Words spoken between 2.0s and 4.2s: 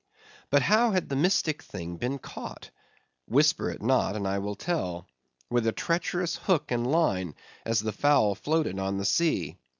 caught? Whisper it not,